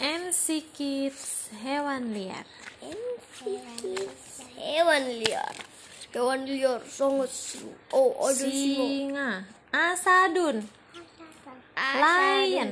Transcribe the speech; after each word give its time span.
NC 0.00 0.68
Kids 0.76 1.48
hewan 1.64 2.12
liar. 2.12 2.44
Hewan 4.60 5.04
liar. 5.08 5.54
Hewan 6.12 6.40
liar 6.44 6.80
sangat 6.84 7.32
oh 7.96 8.12
ada 8.20 8.44
singa 8.44 8.52
singa. 8.52 9.28
Asadun. 9.72 10.56
Lion. 11.80 12.70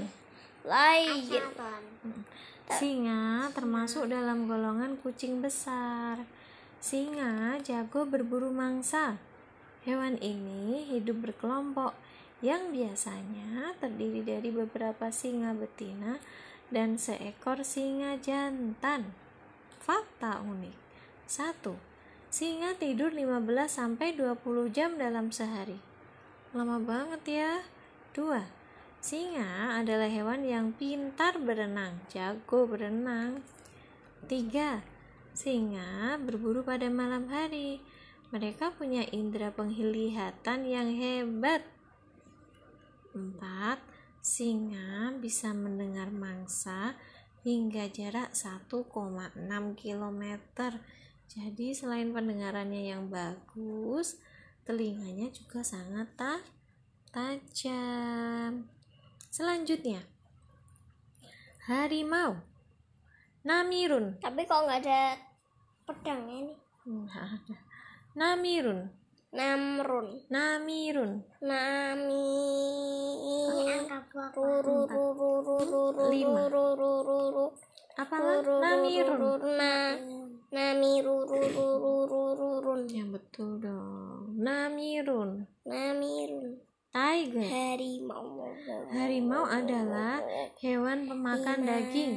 Lion. 0.69 1.45
Singa 2.69 3.49
termasuk 3.57 4.13
dalam 4.13 4.45
golongan 4.45 5.01
kucing 5.01 5.41
besar. 5.41 6.21
Singa 6.77 7.57
jago 7.65 8.05
berburu 8.05 8.53
mangsa. 8.53 9.17
Hewan 9.89 10.21
ini 10.21 10.85
hidup 10.93 11.25
berkelompok 11.25 11.97
yang 12.39 12.71
biasanya 12.71 13.75
terdiri 13.83 14.23
dari 14.23 14.55
beberapa 14.55 15.11
singa 15.11 15.55
betina 15.55 16.23
dan 16.71 17.01
seekor 17.01 17.67
singa 17.67 18.21
jantan 18.21 19.11
fakta 19.83 20.45
unik 20.45 20.77
1. 21.29 21.65
Singa 22.29 22.77
tidur 22.77 23.13
15 23.13 23.69
sampai 23.69 24.13
20 24.13 24.69
jam 24.69 25.01
dalam 25.01 25.33
sehari. 25.33 25.81
Lama 26.53 26.77
banget 26.77 27.23
ya. 27.25 27.53
2. 28.13 28.45
Singa 29.01 29.81
adalah 29.81 30.13
hewan 30.13 30.45
yang 30.45 30.77
pintar 30.77 31.41
berenang, 31.41 32.05
jago 32.13 32.69
berenang. 32.69 33.45
3. 34.29 34.85
Singa 35.33 36.21
berburu 36.21 36.65
pada 36.65 36.89
malam 36.93 37.33
hari. 37.33 37.81
Mereka 38.29 38.77
punya 38.77 39.09
indera 39.09 39.49
penglihatan 39.49 40.69
yang 40.69 40.93
hebat. 40.93 41.65
4. 43.19 44.23
Singa 44.23 45.19
bisa 45.19 45.51
mendengar 45.51 46.15
mangsa 46.15 46.95
hingga 47.43 47.91
jarak 47.91 48.35
1,6 48.35 48.95
km. 49.79 50.23
Jadi 51.29 51.77
selain 51.77 52.09
pendengarannya 52.15 52.89
yang 52.89 53.11
bagus, 53.13 54.17
telinganya 54.65 55.29
juga 55.29 55.61
sangat 55.61 56.09
ta 56.17 56.41
tajam. 57.13 58.69
Selanjutnya, 59.29 60.01
harimau. 61.69 62.41
Namirun. 63.49 64.19
tapi 64.21 64.45
kok 64.45 64.67
nggak 64.67 64.83
ada 64.85 65.17
pedangnya 65.89 66.53
nih 66.53 66.59
Nggak 66.85 67.25
ada. 67.39 67.57
Namirun. 68.19 68.98
Namrun 69.29 70.25
Namirun. 70.33 71.21
nami 71.45 72.25
Lima. 76.09 76.49
Apalah? 77.99 78.41
Namirun. 78.41 79.21
na 79.59 79.99
nami 80.49 80.93
rurururururun 81.05 82.89
Ya 82.89 83.05
betul 83.05 83.61
dong. 83.61 84.41
Namirun. 84.41 85.45
namirun 85.69 86.57
Tiger. 86.89 87.45
harimau 87.45 88.49
Harimau 88.89 89.45
adalah 89.45 90.25
hewan 90.57 91.05
pemakan 91.05 91.69
daging. 91.69 92.17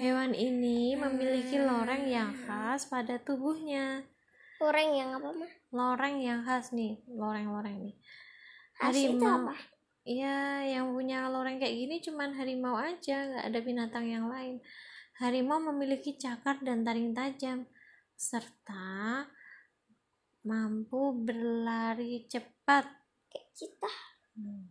Hewan 0.00 0.32
ini 0.32 0.96
memiliki 0.96 1.60
loreng 1.60 2.08
yang 2.08 2.32
khas 2.48 2.88
pada 2.88 3.20
tubuhnya. 3.20 4.08
orang 4.60 4.92
yang 4.92 5.16
apa 5.16 5.28
mah 5.32 5.59
Loreng 5.70 6.18
yang 6.18 6.42
khas 6.42 6.74
nih, 6.74 6.98
loreng-loreng 7.06 7.78
nih. 7.78 7.96
Khas 8.74 8.94
Harimau. 8.94 9.54
Iya, 10.00 10.64
yang 10.66 10.96
punya 10.96 11.28
loreng 11.28 11.60
kayak 11.60 11.76
gini 11.76 11.96
cuman 12.00 12.32
harimau 12.34 12.74
aja, 12.74 13.30
nggak 13.30 13.44
ada 13.52 13.60
binatang 13.60 14.08
yang 14.08 14.26
lain. 14.26 14.58
Harimau 15.20 15.60
memiliki 15.60 16.16
cakar 16.16 16.58
dan 16.64 16.82
taring 16.82 17.12
tajam, 17.12 17.68
serta 18.16 19.28
mampu 20.44 21.12
berlari 21.20 22.24
cepat. 22.28 22.88
kayak 23.30 23.48
cita 23.54 23.92
Hmm. 24.34 24.66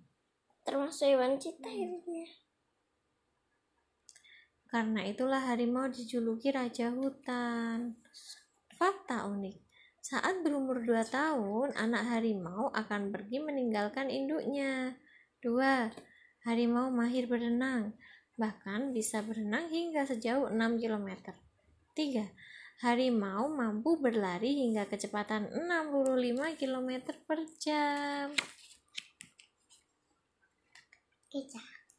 termasuk 0.67 1.07
hewan 1.07 1.39
cita 1.39 1.67
itu 1.71 2.11
ya 2.11 2.31
Karena 4.67 5.01
itulah 5.07 5.39
harimau 5.47 5.87
dijuluki 5.87 6.51
raja 6.51 6.91
hutan. 6.91 7.97
Fakta 8.75 9.25
unik. 9.25 9.68
Saat 10.09 10.41
berumur 10.41 10.81
2 10.81 11.05
tahun, 11.05 11.69
anak 11.77 12.01
harimau 12.09 12.73
akan 12.73 13.13
pergi 13.13 13.45
meninggalkan 13.45 14.09
induknya. 14.09 14.97
2. 15.45 15.93
Harimau 16.49 16.89
mahir 16.89 17.29
berenang, 17.29 17.93
bahkan 18.33 18.89
bisa 18.89 19.21
berenang 19.21 19.69
hingga 19.69 20.09
sejauh 20.09 20.49
6 20.49 20.81
km. 20.81 21.29
3. 21.93 22.25
Harimau 22.81 23.53
mampu 23.53 24.01
berlari 24.01 24.57
hingga 24.65 24.89
kecepatan 24.89 25.45
65 25.53 26.57
km 26.57 26.89
per 27.29 27.45
jam. 27.61 28.33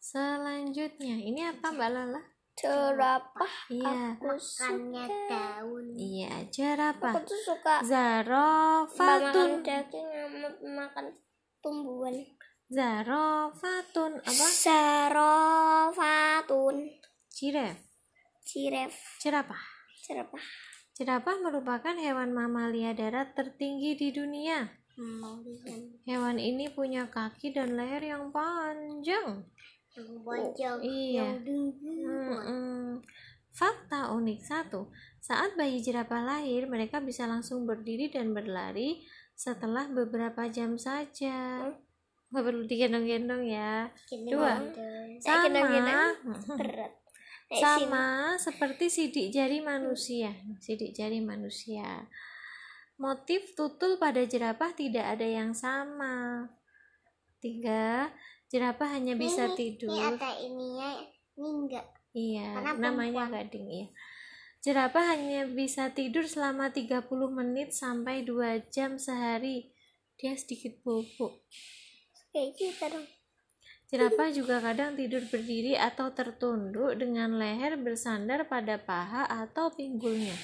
Selanjutnya, 0.02 1.14
ini 1.14 1.46
apa 1.46 1.70
Mbak 1.70 1.90
Lala? 1.94 2.39
Jerapah 2.60 3.54
Iya. 3.72 4.20
aku 4.20 4.36
suka 4.36 5.08
daun 5.32 5.86
Iya, 5.96 6.44
jerapah. 6.52 7.16
aku 7.16 7.24
tuh 7.24 7.40
suka 7.40 7.80
Zarofatun. 7.80 9.64
makan 9.64 9.64
daging 9.64 10.08
sama 10.12 10.48
makan 10.84 11.06
tumbuhan 11.64 12.14
Zarofatun 12.70 14.22
apa? 14.22 14.46
Sarofatun 15.50 16.76
Jiref. 17.32 17.80
Ciref 18.46 18.94
Jerapah. 19.18 19.58
Jerapah 20.06 20.44
Jerapah 21.00 21.36
merupakan 21.40 21.96
hewan 21.96 22.36
mamalia 22.36 22.92
darat 22.92 23.32
tertinggi 23.32 23.96
di 23.96 24.12
dunia. 24.12 24.68
Hewan 26.04 26.36
ini 26.36 26.68
punya 26.68 27.08
kaki 27.08 27.56
dan 27.56 27.72
leher 27.72 28.04
yang 28.04 28.28
panjang. 28.28 29.48
Yang 29.96 30.22
panjang 30.22 30.78
Iya. 30.82 31.22
yang 31.22 31.40
tinggi. 31.42 31.94
Fakta 33.50 34.14
unik 34.14 34.40
satu, 34.46 34.94
saat 35.18 35.58
bayi 35.58 35.82
jerapah 35.82 36.22
lahir, 36.22 36.70
mereka 36.70 37.02
bisa 37.02 37.26
langsung 37.26 37.66
berdiri 37.66 38.06
dan 38.06 38.30
berlari 38.30 39.02
setelah 39.34 39.90
beberapa 39.90 40.46
jam 40.46 40.78
saja. 40.78 41.66
Nggak 42.30 42.44
perlu 42.46 42.62
digendong-gendong 42.70 43.42
ya. 43.50 43.90
Dua. 44.30 44.54
Sama, 47.50 47.58
sama 47.58 48.06
seperti 48.38 48.86
sidik 48.86 49.34
jari 49.34 49.58
manusia. 49.58 50.30
Sidik 50.62 50.94
jari 50.94 51.18
manusia. 51.18 52.06
Motif 53.02 53.58
tutul 53.58 53.98
pada 53.98 54.22
jerapah 54.22 54.70
tidak 54.70 55.18
ada 55.18 55.26
yang 55.26 55.50
sama. 55.50 56.46
Tiga, 57.42 58.14
jerapah 58.50 58.90
hanya 58.90 59.14
bisa 59.14 59.46
Ini- 59.46 59.56
tidur. 59.56 59.88
ini 59.88 60.00
ada 60.02 60.30
ininya 60.36 60.90
ini 61.32 61.48
enggak 61.48 61.86
Iya, 62.10 62.58
Karena 62.58 62.90
namanya 62.90 63.22
perempuan. 63.22 63.30
gading 63.38 63.66
iya. 63.70 63.86
Jerapah 64.60 65.04
hanya 65.08 65.46
bisa 65.46 65.88
tidur 65.88 66.26
selama 66.26 66.68
30 66.68 67.06
menit 67.30 67.70
sampai 67.70 68.20
2 68.20 68.66
jam 68.68 68.98
sehari. 68.98 69.70
Dia 70.16 70.34
sedikit 70.34 70.82
bobok. 70.82 71.46
kayak 72.28 72.52
kita 72.52 72.86
dong 72.88 73.06
Jerapah 73.86 74.30
juga 74.30 74.58
kadang 74.58 74.94
tidur 74.94 75.22
berdiri 75.24 75.74
atau 75.74 76.10
tertunduk 76.10 76.94
dengan 76.94 77.34
leher 77.34 77.74
bersandar 77.74 78.46
pada 78.46 78.78
paha 78.78 79.26
atau 79.26 79.70
pinggulnya. 79.70 80.34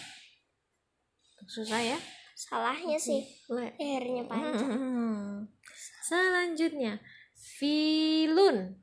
Susah 1.45 1.79
ya? 1.79 1.99
salahnya 2.33 2.95
sih 2.95 3.25
Le- 3.49 3.73
lehernya 3.75 4.23
panjang 4.25 4.69
Hmm. 4.69 5.49
Selanjutnya, 6.03 7.01
filun. 7.47 8.75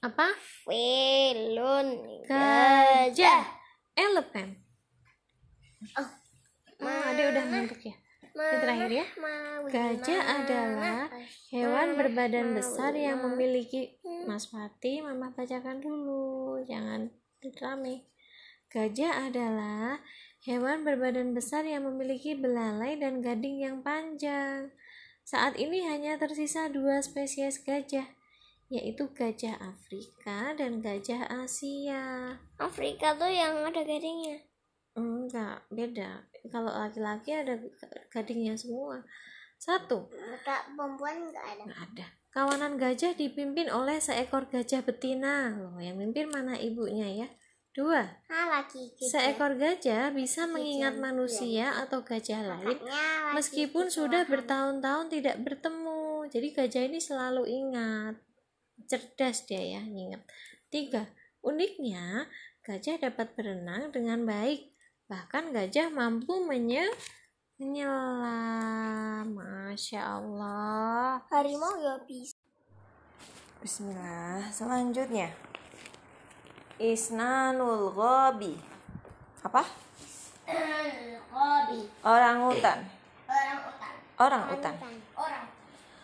Apa? 0.00 0.32
velun 0.64 1.88
Gajah. 2.24 3.44
Elephant. 3.92 4.56
Oh. 6.00 6.10
Oh, 6.84 7.02
ada 7.08 7.22
udah 7.30 7.44
ngantuk 7.48 7.80
ya. 7.84 7.96
Ini 8.34 8.56
terakhir 8.58 8.90
ya. 8.90 9.06
Gajah 9.70 10.20
adalah 10.42 11.06
hewan 11.54 11.94
berbadan 11.94 12.50
besar 12.58 12.90
yang 12.98 13.22
memiliki 13.22 14.02
Mas 14.26 14.50
Pati, 14.50 15.00
Mama 15.00 15.30
bacakan 15.30 15.78
dulu, 15.78 16.58
jangan 16.66 17.14
rame. 17.62 18.10
Gajah 18.74 19.30
adalah 19.30 20.02
hewan 20.42 20.82
berbadan 20.82 21.30
besar 21.30 21.62
yang 21.62 21.86
memiliki 21.86 22.34
belalai 22.34 22.98
dan 22.98 23.22
gading 23.22 23.62
yang 23.62 23.76
panjang. 23.86 24.74
Saat 25.24 25.56
ini 25.56 25.88
hanya 25.88 26.20
tersisa 26.20 26.68
dua 26.68 27.00
spesies 27.00 27.64
gajah, 27.64 28.04
yaitu 28.68 29.08
gajah 29.16 29.56
Afrika 29.56 30.52
dan 30.52 30.84
gajah 30.84 31.24
Asia. 31.32 32.36
Afrika 32.60 33.16
tuh 33.16 33.32
yang 33.32 33.64
ada 33.64 33.80
gadingnya 33.80 34.44
Enggak, 34.94 35.66
beda. 35.72 36.22
Kalau 36.52 36.70
laki-laki 36.70 37.34
ada 37.34 37.58
gadingnya 38.12 38.54
semua. 38.54 39.02
Satu, 39.58 40.12
Maka 40.12 40.68
perempuan 40.76 41.24
enggak 41.24 41.46
ada 41.56 41.62
nggak 41.66 41.82
ada. 41.88 42.06
Kawanan 42.34 42.76
gajah 42.76 43.16
dipimpin 43.16 43.72
oleh 43.72 43.98
seekor 43.98 44.44
gajah 44.52 44.84
betina. 44.84 45.56
Loh, 45.56 45.80
yang 45.80 45.96
mimpin 45.96 46.28
mana 46.28 46.58
ibunya 46.60 47.24
ya? 47.24 47.28
Dua. 47.74 48.06
Ah, 48.30 48.46
lagi. 48.62 48.94
Seekor 49.02 49.58
gajah 49.58 50.14
bisa 50.14 50.46
mengingat 50.46 50.94
manusia 50.94 51.74
atau 51.82 52.06
gajah 52.06 52.46
lain 52.46 52.78
meskipun 53.34 53.90
sudah 53.90 54.22
bertahun-tahun 54.30 55.10
tidak 55.10 55.42
bertemu. 55.42 56.22
Jadi 56.30 56.54
gajah 56.54 56.86
ini 56.86 57.02
selalu 57.02 57.50
ingat. 57.50 58.14
Cerdas 58.86 59.42
dia 59.50 59.58
ya, 59.58 59.82
ingat. 59.82 60.22
Tiga. 60.70 61.10
Uniknya, 61.42 62.30
gajah 62.62 63.10
dapat 63.10 63.34
berenang 63.34 63.90
dengan 63.90 64.22
baik. 64.22 64.70
Bahkan 65.10 65.50
gajah 65.50 65.90
mampu 65.90 66.46
menye 66.46 66.86
menyelam. 67.58 69.34
Masya 69.34 70.22
Allah. 70.22 71.26
harimau 71.26 71.74
ya 71.82 71.98
bisa. 72.06 72.38
Bismillah. 73.58 74.46
Selanjutnya. 74.54 75.53
Isnanul 76.78 77.94
ghabi. 77.94 78.58
Apa? 79.46 79.62
Kobi. 81.34 81.80
Orang 82.02 82.50
hutan. 82.50 82.78
Orang 83.26 83.58
utan. 83.66 83.94
Orang 84.18 84.42
hutan. 84.50 84.74
Orang. 85.14 85.44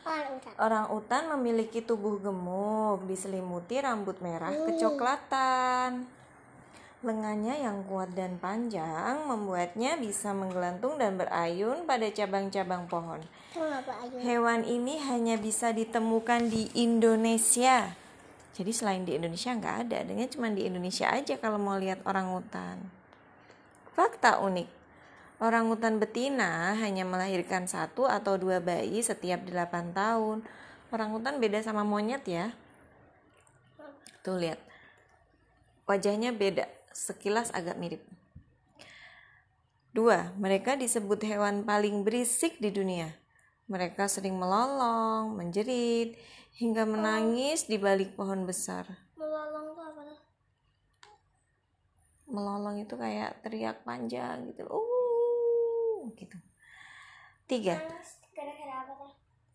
Orang 0.00 0.28
utan. 0.38 0.52
Orang 0.58 0.86
utan 0.90 1.22
memiliki 1.38 1.78
tubuh 1.82 2.18
gemuk, 2.18 3.06
diselimuti 3.06 3.78
rambut 3.78 4.18
merah 4.22 4.50
kecoklatan. 4.50 6.06
Lengannya 7.00 7.64
yang 7.64 7.80
kuat 7.88 8.12
dan 8.12 8.36
panjang 8.36 9.24
membuatnya 9.24 9.96
bisa 9.96 10.36
menggelantung 10.36 11.00
dan 11.00 11.16
berayun 11.16 11.88
pada 11.88 12.04
cabang-cabang 12.12 12.84
pohon. 12.92 13.24
Hewan 14.20 14.68
ini 14.68 15.00
hanya 15.00 15.40
bisa 15.40 15.72
ditemukan 15.72 16.52
di 16.52 16.68
Indonesia. 16.76 17.96
Jadi 18.60 18.76
selain 18.76 19.08
di 19.08 19.16
Indonesia 19.16 19.56
nggak 19.56 19.76
ada, 19.88 20.04
adanya 20.04 20.28
cuma 20.28 20.52
di 20.52 20.68
Indonesia 20.68 21.08
aja 21.08 21.40
kalau 21.40 21.56
mau 21.56 21.80
lihat 21.80 22.04
orang 22.04 22.36
hutan. 22.36 22.76
Fakta 23.96 24.36
unik, 24.44 24.68
orang 25.40 25.72
hutan 25.72 25.96
betina 25.96 26.76
hanya 26.76 27.08
melahirkan 27.08 27.64
satu 27.64 28.04
atau 28.04 28.36
dua 28.36 28.60
bayi 28.60 29.00
setiap 29.00 29.48
8 29.48 29.96
tahun. 29.96 30.44
Orang 30.92 31.16
hutan 31.16 31.40
beda 31.40 31.64
sama 31.64 31.88
monyet 31.88 32.20
ya. 32.28 32.52
Tuh 34.20 34.36
lihat, 34.36 34.60
wajahnya 35.88 36.36
beda, 36.36 36.68
sekilas 36.92 37.48
agak 37.56 37.80
mirip. 37.80 38.04
Dua, 39.96 40.36
mereka 40.36 40.76
disebut 40.76 41.24
hewan 41.24 41.64
paling 41.64 42.04
berisik 42.04 42.60
di 42.60 42.68
dunia. 42.68 43.16
Mereka 43.72 44.04
sering 44.04 44.36
melolong, 44.36 45.32
menjerit, 45.32 46.20
hingga 46.60 46.84
menangis 46.84 47.64
di 47.64 47.80
balik 47.80 48.12
pohon 48.12 48.44
besar. 48.44 48.84
Melolong 49.16 49.72
tuh 49.72 49.80
apa? 49.80 50.02
Melolong 52.28 52.76
itu 52.84 52.94
kayak 53.00 53.40
teriak 53.40 53.80
panjang 53.80 54.52
gitu. 54.52 54.68
Uh, 54.68 56.12
gitu. 56.20 56.36
Tiga, 57.48 57.80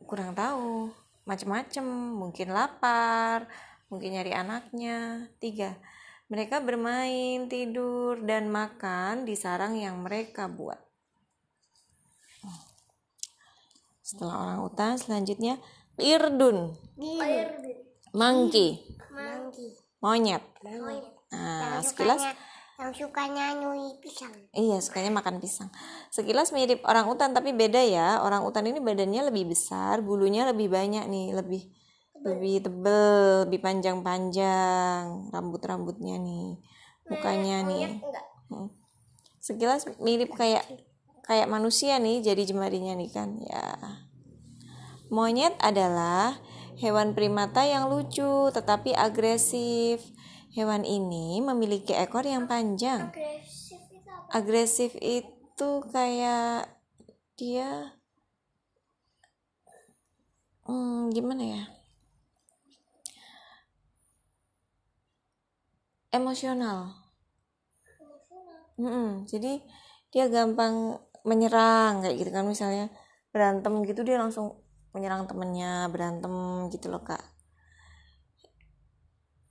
kurang 0.03 0.35
tahu, 0.35 0.91
macem-macem, 1.23 1.85
mungkin 2.17 2.51
lapar, 2.51 3.47
mungkin 3.87 4.17
nyari 4.17 4.35
anaknya. 4.35 5.29
Tiga, 5.39 5.79
mereka 6.27 6.59
bermain, 6.59 7.47
tidur, 7.47 8.19
dan 8.25 8.51
makan 8.51 9.23
di 9.23 9.37
sarang 9.37 9.79
yang 9.79 10.01
mereka 10.03 10.51
buat. 10.51 10.81
Setelah 14.03 14.35
orang 14.43 14.59
hutan, 14.67 14.93
selanjutnya 14.99 15.55
irdun, 15.99 16.75
monkey, 18.15 18.79
Manggi. 19.15 19.67
monyet. 19.99 20.43
Monyet. 20.63 21.15
Nah, 21.35 21.79
Yang 21.79 21.91
sekilas 21.91 22.21
sukanya, 22.21 22.33
yang 22.79 22.91
sukanya 22.95 23.45
nyui 23.59 23.87
pisang. 23.99 24.33
Iya, 24.55 24.77
sukanya 24.79 25.11
makan 25.11 25.39
pisang. 25.43 25.69
Sekilas 26.11 26.55
mirip 26.55 26.83
orang 26.87 27.07
utan 27.11 27.35
tapi 27.35 27.51
beda 27.51 27.83
ya. 27.83 28.23
Orang 28.23 28.47
utan 28.47 28.67
ini 28.67 28.79
badannya 28.79 29.27
lebih 29.31 29.51
besar, 29.51 29.99
bulunya 29.99 30.47
lebih 30.47 30.71
banyak 30.71 31.07
nih, 31.07 31.35
lebih 31.35 31.67
lebih 32.25 32.65
tebel, 32.65 33.45
lebih 33.45 33.59
panjang-panjang 33.61 35.29
rambut-rambutnya 35.29 36.17
nih. 36.17 36.57
Mukanya 37.05 37.61
nih. 37.67 38.01
Hmm. 38.49 38.71
Sekilas 39.43 39.85
mirip 40.01 40.33
kayak 40.33 40.65
kayak 41.21 41.49
manusia 41.49 42.01
nih 42.01 42.23
jadi 42.25 42.41
jemarinya 42.49 42.97
nih 42.97 43.09
kan. 43.13 43.29
Ya. 43.45 43.65
Monyet 45.13 45.53
adalah 45.61 46.41
hewan 46.81 47.13
primata 47.13 47.61
yang 47.61 47.93
lucu 47.93 48.49
tetapi 48.49 48.97
agresif. 48.97 50.01
Hewan 50.55 50.87
ini 50.87 51.43
memiliki 51.43 51.91
ekor 51.91 52.23
yang 52.23 52.47
panjang. 52.47 53.11
Agresif 54.31 54.95
itu 55.03 55.71
kayak 55.91 56.71
dia 57.35 57.91
hmm, 60.63 61.11
gimana 61.11 61.43
ya? 61.43 61.63
Emosional. 66.15 66.95
Mm-mm, 68.79 69.27
jadi 69.27 69.59
dia 70.11 70.31
gampang 70.31 70.99
menyerang 71.27 71.99
kayak 71.99 72.15
gitu 72.15 72.31
kan 72.31 72.47
misalnya. 72.47 72.87
Berantem 73.35 73.83
gitu 73.83 74.07
dia 74.07 74.15
langsung 74.15 74.64
menyerang 74.95 75.27
temennya 75.27 75.91
berantem 75.91 76.31
gitu 76.71 76.87
loh 76.87 77.03
kak 77.03 77.35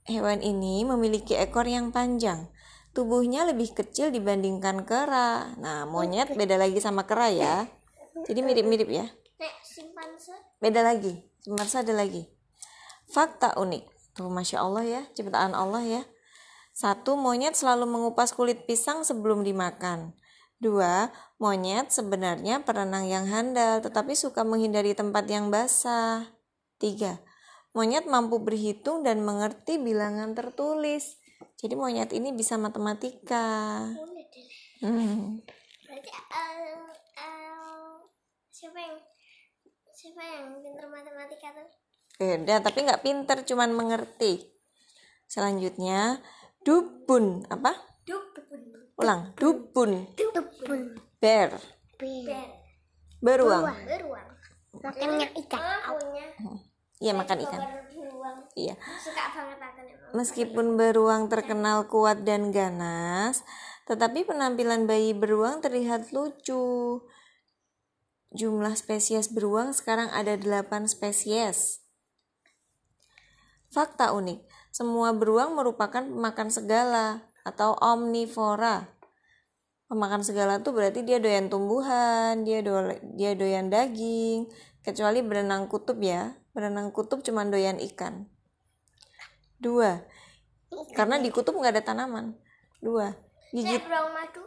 Hewan 0.05 0.37
ini 0.45 0.85
memiliki 0.85 1.33
ekor 1.33 1.65
yang 1.65 1.89
panjang. 1.89 2.53
Tubuhnya 2.93 3.49
lebih 3.49 3.73
kecil 3.73 4.13
dibandingkan 4.13 4.85
kera. 4.85 5.57
Nah, 5.57 5.89
monyet 5.89 6.29
beda 6.37 6.61
lagi 6.61 6.77
sama 6.77 7.09
kera 7.09 7.33
ya. 7.33 7.65
Jadi 8.29 8.45
mirip-mirip 8.45 8.85
ya. 8.85 9.09
Beda 10.61 10.85
lagi. 10.85 11.25
Simpanse 11.41 11.81
ada 11.81 11.93
lagi. 11.97 12.21
Fakta 13.09 13.57
unik. 13.57 14.13
Tuh, 14.13 14.29
Masya 14.29 14.61
Allah 14.61 14.85
ya. 14.85 15.01
Ciptaan 15.17 15.57
Allah 15.57 15.81
ya. 15.81 16.01
Satu, 16.77 17.17
monyet 17.17 17.57
selalu 17.57 17.89
mengupas 17.89 18.29
kulit 18.29 18.69
pisang 18.69 19.01
sebelum 19.01 19.41
dimakan. 19.41 20.13
Dua, 20.65 21.13
monyet 21.37 21.93
sebenarnya 21.93 22.65
perenang 22.65 23.05
yang 23.05 23.29
handal 23.29 23.85
tetapi 23.85 24.17
suka 24.17 24.41
menghindari 24.41 24.97
tempat 24.97 25.29
yang 25.29 25.53
basah. 25.53 26.25
Tiga, 26.81 27.21
monyet 27.77 28.09
mampu 28.09 28.41
berhitung 28.41 29.05
dan 29.05 29.21
mengerti 29.21 29.77
bilangan 29.77 30.33
tertulis. 30.33 31.21
Jadi 31.61 31.77
monyet 31.77 32.09
ini 32.17 32.33
bisa 32.33 32.57
matematika. 32.57 33.85
Hmm. 34.81 35.37
Berarti 35.85 36.09
eh, 36.09 36.81
eh, 37.13 37.93
siapa 38.49 38.81
yang 38.81 38.97
siapa 39.93 40.21
yang 40.25 40.65
pintar 40.65 40.89
matematika 40.89 41.61
tuh? 41.61 41.69
Beda, 42.17 42.57
tapi 42.65 42.89
nggak 42.89 43.05
pinter, 43.05 43.37
cuman 43.45 43.69
mengerti. 43.69 44.49
Selanjutnya, 45.29 46.25
dubun. 46.65 47.45
Apa? 47.53 47.77
Dubun. 48.01 48.84
Ulang, 48.95 49.35
dubun. 49.35 50.07
Dubun. 50.15 50.95
Bear. 51.19 51.59
Ber. 51.99 52.47
Beruang. 53.19 53.67
Beruang. 53.83 54.27
Makannya 54.79 55.27
ikan. 55.43 55.61
Punya. 55.99 56.25
Iya, 57.03 57.11
makan 57.11 57.37
ikan. 57.43 57.61
Beruang. 57.91 58.37
Iya. 58.55 58.75
Suka 59.03 59.23
banget 59.35 59.57
makan 59.59 59.83
emang. 59.91 60.11
Meskipun 60.15 60.65
beruang 60.79 61.23
terkenal 61.27 61.91
kuat 61.91 62.23
dan 62.23 62.55
ganas, 62.55 63.43
tetapi 63.83 64.23
penampilan 64.23 64.87
bayi 64.87 65.11
beruang 65.11 65.59
terlihat 65.59 66.15
lucu. 66.15 67.03
Jumlah 68.31 68.79
spesies 68.79 69.27
beruang 69.27 69.75
sekarang 69.75 70.07
ada 70.11 70.39
8 70.39 70.87
spesies. 70.87 71.83
Fakta 73.75 74.15
unik, 74.15 74.39
semua 74.71 75.11
beruang 75.11 75.51
merupakan 75.55 75.99
pemakan 75.99 76.47
segala 76.47 77.27
atau 77.45 77.77
omnivora. 77.77 78.89
Pemakan 79.85 80.25
segala 80.25 80.65
tuh 80.65 80.73
berarti 80.73 81.05
dia 81.05 81.21
doyan 81.21 81.45
tumbuhan, 81.45 82.41
dia 82.41 82.65
do 82.65 82.73
dia 83.13 83.37
doyan 83.37 83.69
daging, 83.69 84.49
kecuali 84.81 85.21
berenang 85.21 85.69
kutub 85.69 86.01
ya. 86.01 86.33
Berenang 86.57 86.89
kutub 86.89 87.21
cuma 87.21 87.45
doyan 87.45 87.77
ikan. 87.93 88.25
Dua, 89.61 90.01
karena 90.97 91.21
di 91.21 91.29
kutub 91.29 91.53
nggak 91.53 91.77
ada 91.77 91.83
tanaman. 91.85 92.33
Dua, 92.81 93.13
gigit 93.53 93.85
beruang 93.85 94.11
madu. 94.11 94.43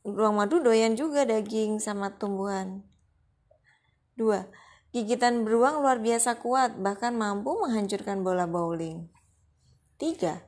beruang 0.00 0.36
madu 0.36 0.56
doyan 0.58 0.98
juga 0.98 1.22
daging 1.22 1.78
sama 1.78 2.18
tumbuhan. 2.18 2.82
Dua, 4.18 4.50
gigitan 4.90 5.46
beruang 5.46 5.86
luar 5.86 6.02
biasa 6.02 6.42
kuat, 6.42 6.76
bahkan 6.76 7.14
mampu 7.14 7.54
menghancurkan 7.56 8.26
bola 8.26 8.44
bowling. 8.50 9.06
Tiga, 9.96 10.42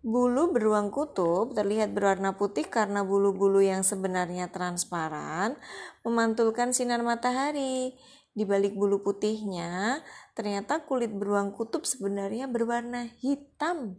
bulu 0.00 0.56
beruang 0.56 0.88
kutub 0.88 1.52
terlihat 1.52 1.92
berwarna 1.92 2.40
putih 2.40 2.64
karena 2.64 3.04
bulu-bulu 3.04 3.60
yang 3.60 3.84
sebenarnya 3.84 4.48
transparan 4.48 5.60
memantulkan 6.04 6.72
sinar 6.72 7.04
matahari. 7.04 7.96
Di 8.30 8.46
balik 8.46 8.78
bulu 8.78 9.02
putihnya, 9.02 10.00
ternyata 10.38 10.86
kulit 10.86 11.10
beruang 11.10 11.50
kutub 11.50 11.82
sebenarnya 11.82 12.46
berwarna 12.46 13.10
hitam. 13.18 13.98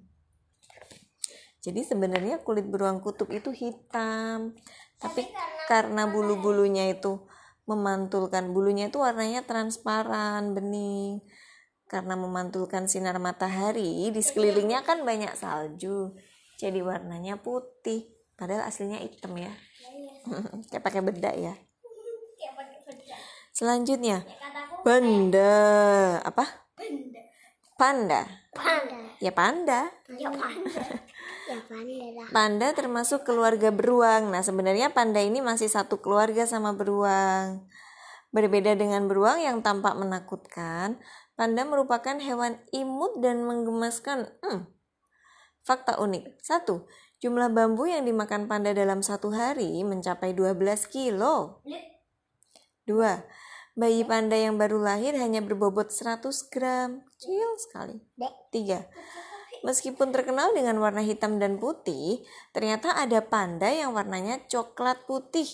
Jadi 1.62 1.84
sebenarnya 1.86 2.40
kulit 2.42 2.66
beruang 2.66 3.04
kutub 3.04 3.28
itu 3.30 3.52
hitam, 3.52 4.56
tapi 4.98 5.28
karena 5.68 6.10
bulu-bulunya 6.10 6.90
itu 6.90 7.22
memantulkan 7.70 8.50
bulunya 8.56 8.90
itu 8.90 8.98
warnanya 9.04 9.46
transparan, 9.46 10.58
bening. 10.58 11.22
Karena 11.92 12.16
memantulkan 12.16 12.88
sinar 12.88 13.20
matahari, 13.20 14.08
di 14.16 14.22
sekelilingnya 14.24 14.88
kan 14.88 15.04
banyak 15.04 15.36
salju. 15.36 16.16
Jadi 16.56 16.80
warnanya 16.80 17.36
putih, 17.44 18.08
padahal 18.40 18.64
aslinya 18.64 19.04
hitam 19.04 19.36
ya. 19.36 19.52
Kayak 20.72 20.84
pakai 20.88 21.04
bedak 21.04 21.36
ya. 21.36 21.54
Benda. 22.88 23.18
Selanjutnya, 23.52 24.24
panda. 24.88 25.52
Apa? 26.24 26.72
benda. 26.80 27.22
Panda. 27.76 28.22
Panda. 28.56 29.00
Ya 29.22 29.32
panda. 29.32 29.80
Ya 30.10 30.30
panda. 30.30 30.86
ya 31.50 31.60
panda 31.70 31.98
lah. 32.18 32.28
Panda 32.34 32.68
termasuk 32.74 33.22
keluarga 33.28 33.70
beruang. 33.70 34.34
Nah, 34.34 34.42
sebenarnya 34.42 34.94
panda 34.94 35.22
ini 35.22 35.44
masih 35.44 35.70
satu 35.70 36.02
keluarga 36.02 36.50
sama 36.50 36.74
beruang. 36.74 37.66
Berbeda 38.32 38.80
dengan 38.80 39.12
beruang 39.12 39.44
yang 39.44 39.60
tampak 39.60 39.92
menakutkan, 40.00 40.96
panda 41.38 41.64
merupakan 41.68 42.18
hewan 42.18 42.60
imut 42.76 43.20
dan 43.24 43.44
menggemaskan. 43.48 44.32
Hmm. 44.44 44.72
Fakta 45.62 46.02
unik. 46.02 46.42
Satu, 46.42 46.90
jumlah 47.22 47.54
bambu 47.54 47.86
yang 47.86 48.04
dimakan 48.04 48.50
panda 48.50 48.74
dalam 48.74 49.06
satu 49.06 49.30
hari 49.30 49.84
mencapai 49.86 50.34
12 50.34 50.58
kilo. 50.90 51.62
Dua, 52.82 53.22
bayi 53.78 54.02
panda 54.04 54.34
yang 54.34 54.58
baru 54.58 54.82
lahir 54.82 55.14
hanya 55.16 55.40
berbobot 55.46 55.94
100 55.94 56.26
gram. 56.50 57.06
Kecil 57.16 57.50
sekali. 57.62 58.02
Tiga, 58.50 58.90
Meskipun 59.62 60.10
terkenal 60.10 60.58
dengan 60.58 60.82
warna 60.82 61.06
hitam 61.06 61.38
dan 61.38 61.62
putih, 61.62 62.26
ternyata 62.50 62.98
ada 62.98 63.22
panda 63.22 63.70
yang 63.70 63.94
warnanya 63.94 64.42
coklat 64.50 65.06
putih. 65.06 65.46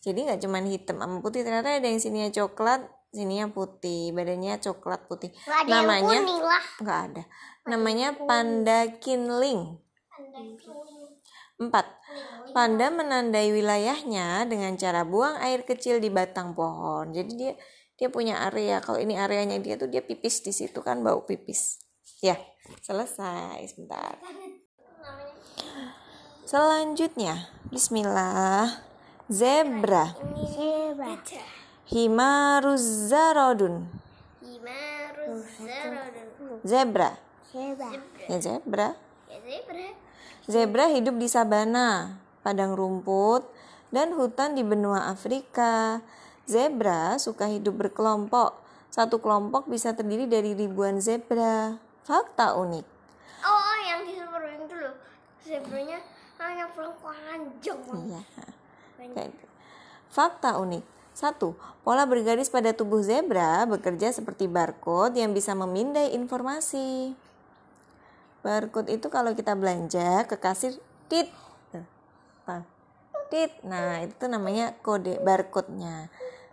Jadi 0.00 0.24
nggak 0.24 0.40
cuma 0.40 0.64
hitam 0.64 0.96
sama 0.96 1.20
putih, 1.20 1.44
ternyata 1.44 1.76
ada 1.76 1.84
yang 1.84 2.00
sininya 2.00 2.32
coklat, 2.32 2.88
sininya 3.12 3.48
putih, 3.50 4.12
badannya 4.12 4.60
coklat 4.60 5.08
putih. 5.08 5.30
Ada 5.44 5.68
Namanya 5.82 6.18
nggak 6.80 7.00
ada. 7.12 7.22
Namanya 7.68 8.08
panda 8.16 8.88
kinling. 9.00 9.80
Empat, 11.58 11.86
Panda 12.54 12.88
menandai 12.88 13.52
wilayahnya 13.52 14.48
dengan 14.48 14.72
cara 14.80 15.04
buang 15.04 15.36
air 15.44 15.62
kecil 15.68 16.00
di 16.00 16.08
batang 16.08 16.56
pohon. 16.56 17.12
Jadi 17.12 17.32
dia 17.36 17.52
dia 17.98 18.08
punya 18.08 18.46
area. 18.48 18.80
Kalau 18.80 18.96
ini 18.96 19.18
areanya 19.18 19.60
dia 19.60 19.76
tuh 19.76 19.90
dia 19.90 20.00
pipis 20.00 20.40
di 20.40 20.52
situ 20.54 20.80
kan 20.80 21.04
bau 21.04 21.26
pipis. 21.28 21.82
Ya, 22.24 22.38
selesai 22.80 23.62
sebentar. 23.68 24.16
Selanjutnya, 26.48 27.52
Bismillah. 27.68 28.88
Zebra, 29.28 30.16
Zebra. 30.56 31.67
Himaruzarodun. 31.88 33.88
Himarus 34.44 35.48
zarodun. 35.56 36.28
Zebra, 36.60 37.16
Zebra. 37.48 37.96
ya 38.28 38.36
zebra. 38.44 38.88
Ya 39.24 39.38
zebra. 39.40 39.88
Zebra 40.44 40.84
hidup 40.92 41.16
di 41.16 41.32
sabana, 41.32 42.20
padang 42.44 42.76
rumput, 42.76 43.48
dan 43.88 44.12
hutan 44.12 44.52
di 44.52 44.60
benua 44.60 45.08
Afrika. 45.08 46.04
Zebra 46.44 47.16
suka 47.16 47.48
hidup 47.48 47.80
berkelompok. 47.80 48.60
Satu 48.92 49.16
kelompok 49.24 49.72
bisa 49.72 49.96
terdiri 49.96 50.28
dari 50.28 50.52
ribuan 50.52 51.00
zebra. 51.00 51.80
Fakta 52.04 52.52
unik. 52.52 52.84
Oh, 53.44 53.48
oh 53.48 53.76
yang 53.88 54.04
di 54.04 54.12
itu 54.12 54.76
loh. 54.76 54.92
Zebranya 55.40 56.04
hanya 56.36 56.68
pulang 56.68 56.92
panjang. 57.00 57.80
Iya. 57.80 58.20
Gitu. 59.00 59.44
Fakta 60.12 60.60
unik. 60.60 60.97
Satu, 61.18 61.58
pola 61.82 62.06
bergaris 62.06 62.46
pada 62.46 62.70
tubuh 62.70 63.02
zebra 63.02 63.66
bekerja 63.66 64.14
seperti 64.14 64.46
barcode 64.46 65.18
yang 65.18 65.34
bisa 65.34 65.50
memindai 65.50 66.14
informasi. 66.14 67.10
Barcode 68.38 68.94
itu 68.94 69.10
kalau 69.10 69.34
kita 69.34 69.58
belanja 69.58 70.30
ke 70.30 70.38
kasir, 70.38 70.78
tit. 71.10 71.26
Apa? 72.46 72.62
Tit. 73.34 73.50
Nah, 73.66 74.06
itu 74.06 74.30
namanya 74.30 74.78
kode 74.78 75.18
barcode-nya. 75.18 76.06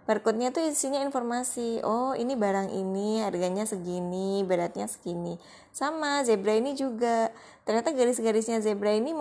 Barcode-nya 0.09 0.49
itu 0.49 0.65
isinya 0.65 0.97
informasi. 1.05 1.85
Oh, 1.85 2.17
ini 2.17 2.33
barang 2.33 2.73
ini 2.73 3.21
harganya 3.21 3.69
segini, 3.69 4.41
beratnya 4.41 4.89
segini. 4.89 5.37
Sama 5.69 6.25
zebra 6.25 6.57
ini 6.57 6.73
juga. 6.73 7.29
Ternyata 7.69 7.93
garis-garisnya 7.93 8.65
zebra 8.65 8.97
ini 8.97 9.13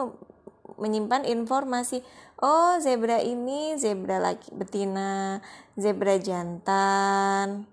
menyimpan 0.80 1.28
informasi. 1.28 2.00
Oh, 2.40 2.76
zebra 2.80 3.21
ini 3.23 3.76
zebra 3.78 4.18
laki 4.18 4.52
betina, 4.52 5.38
zebra 5.78 6.18
jantan. 6.18 7.68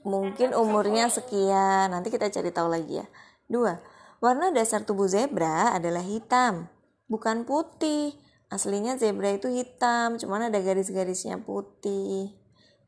Mungkin 0.00 0.56
umurnya 0.56 1.12
sekian. 1.12 1.92
Nanti 1.92 2.08
kita 2.08 2.32
cari 2.32 2.50
tahu 2.50 2.72
lagi 2.72 3.04
ya. 3.04 3.06
Dua, 3.50 3.76
warna 4.22 4.48
dasar 4.48 4.86
tubuh 4.86 5.10
zebra 5.10 5.76
adalah 5.76 6.00
hitam, 6.00 6.72
bukan 7.10 7.44
putih. 7.44 8.16
Aslinya 8.50 8.98
zebra 8.98 9.30
itu 9.30 9.46
hitam, 9.46 10.18
cuman 10.18 10.50
ada 10.50 10.58
garis-garisnya 10.58 11.38
putih. 11.38 12.34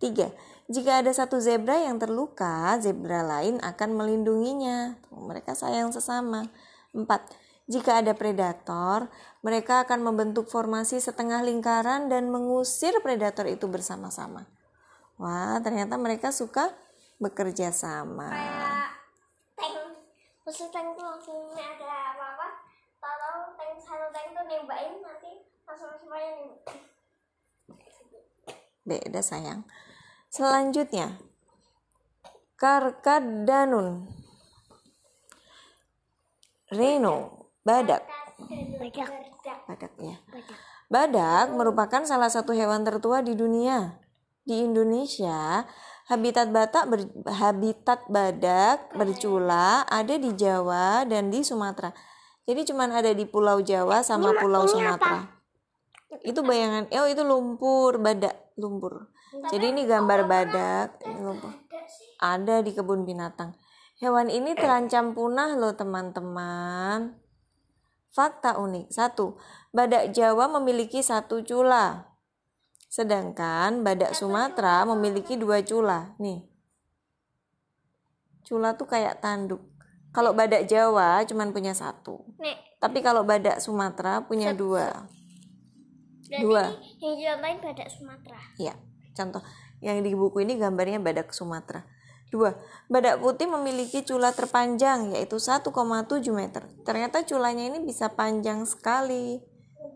Tiga, 0.02 0.34
jika 0.66 0.98
ada 0.98 1.14
satu 1.14 1.38
zebra 1.38 1.78
yang 1.78 2.02
terluka, 2.02 2.74
zebra 2.82 3.22
lain 3.22 3.62
akan 3.62 3.90
melindunginya. 3.94 4.98
Mereka 5.14 5.54
sayang 5.54 5.94
sesama. 5.94 6.50
Empat, 6.90 7.22
jika 7.70 8.02
ada 8.02 8.10
predator, 8.10 9.06
mereka 9.46 9.86
akan 9.86 10.02
membentuk 10.02 10.50
formasi 10.50 10.98
setengah 10.98 11.46
lingkaran 11.46 12.10
dan 12.10 12.34
mengusir 12.34 12.98
predator 12.98 13.46
itu 13.46 13.70
bersama-sama. 13.70 14.50
Wah, 15.22 15.62
ternyata 15.62 15.94
mereka 15.94 16.34
suka 16.34 16.74
bekerja 17.22 17.70
sama. 17.70 18.26
Kayak 18.26 18.90
tank. 19.54 19.78
Musuh 20.42 20.66
tank 20.74 20.98
tuh 20.98 21.06
langsung 21.06 21.54
ada 21.54 22.18
apa-apa. 22.18 22.48
Tahu 22.98 23.54
tank 23.54 23.78
satu 23.78 24.10
tank 24.10 24.34
tuh 24.34 24.44
nembakin 24.50 24.98
nanti 24.98 25.46
langsung 25.62 25.94
semuanya 25.94 26.42
nembak. 26.42 26.74
Beda 28.82 29.22
sayang. 29.22 29.62
Selanjutnya, 30.32 31.20
Karkadanun. 32.56 34.08
Reno, 36.72 37.16
badak. 37.60 38.00
Badak. 38.80 39.12
Badak 39.68 39.92
ya. 40.00 40.16
Badak 40.88 41.52
merupakan 41.52 42.00
salah 42.08 42.32
satu 42.32 42.56
hewan 42.56 42.80
tertua 42.80 43.20
di 43.20 43.36
dunia. 43.36 44.00
Di 44.40 44.64
Indonesia, 44.64 45.68
habitat 46.08 46.48
batak 46.48 46.84
ber- 46.88 47.12
habitat 47.28 48.08
badak 48.08 48.88
bercula 48.96 49.84
ada 49.84 50.16
di 50.16 50.32
Jawa 50.32 51.04
dan 51.04 51.28
di 51.28 51.44
Sumatera. 51.44 51.92
Jadi 52.48 52.72
cuman 52.72 52.88
ada 52.88 53.12
di 53.12 53.28
Pulau 53.28 53.60
Jawa 53.60 54.00
sama 54.00 54.32
Pulau 54.32 54.64
Sumatera. 54.64 55.28
Itu 56.24 56.40
bayangan, 56.40 56.88
oh 56.88 57.04
itu 57.04 57.20
lumpur 57.20 58.00
badak, 58.00 58.56
lumpur. 58.56 59.12
Jadi 59.32 59.64
ini 59.72 59.88
gambar 59.88 60.28
badak. 60.28 61.00
Ada 62.20 62.60
di 62.60 62.76
kebun 62.76 63.08
binatang. 63.08 63.56
Hewan 63.96 64.28
ini 64.28 64.52
terancam 64.52 65.16
punah 65.16 65.56
loh 65.56 65.72
teman-teman. 65.72 67.16
Fakta 68.12 68.60
unik. 68.60 68.92
Satu, 68.92 69.40
badak 69.72 70.12
Jawa 70.12 70.52
memiliki 70.60 71.00
satu 71.00 71.40
cula. 71.40 72.12
Sedangkan 72.92 73.80
badak 73.80 74.12
Sumatera 74.12 74.84
memiliki 74.84 75.40
dua 75.40 75.64
cula. 75.64 76.12
Nih. 76.20 76.44
Cula 78.44 78.76
tuh 78.76 78.84
kayak 78.84 79.24
tanduk. 79.24 79.64
Kalau 80.12 80.36
badak 80.36 80.68
Jawa 80.68 81.24
cuman 81.24 81.56
punya 81.56 81.72
satu. 81.72 82.20
Nek, 82.36 82.76
Tapi 82.84 83.00
kalau 83.00 83.24
badak 83.24 83.64
Sumatera 83.64 84.20
punya 84.28 84.52
dua. 84.52 85.08
dan 86.28 86.40
Dua. 86.44 86.64
ini 87.00 87.00
yang 87.00 87.40
dicontohin 87.40 87.58
badak 87.64 87.88
Sumatera. 87.88 88.40
Ya, 88.60 88.72
contoh 89.12 89.42
yang 89.82 90.00
di 90.00 90.14
buku 90.14 90.44
ini 90.44 90.58
gambarnya 90.58 91.02
badak 91.02 91.30
Sumatera. 91.34 91.84
Dua, 92.32 92.56
badak 92.88 93.20
putih 93.20 93.44
memiliki 93.44 94.00
cula 94.08 94.32
terpanjang 94.32 95.12
yaitu 95.12 95.36
1,7 95.36 95.68
meter. 96.32 96.64
Ternyata 96.80 97.28
culanya 97.28 97.68
ini 97.68 97.84
bisa 97.84 98.08
panjang 98.08 98.64
sekali. 98.64 99.36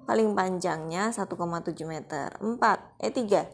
Paling 0.04 0.36
panjangnya 0.36 1.16
1,7 1.16 1.32
meter. 1.88 2.36
Empat, 2.44 2.98
eh 3.00 3.08
tiga, 3.08 3.48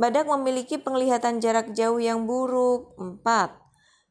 badak 0.00 0.24
memiliki 0.32 0.80
penglihatan 0.80 1.44
jarak 1.44 1.76
jauh 1.76 2.00
yang 2.00 2.24
buruk. 2.24 2.96
Empat, 2.96 3.52